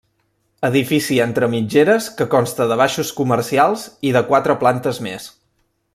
[0.69, 5.33] Edifici entre mitgeres que consta de baixos comercials i de quatre plantes més.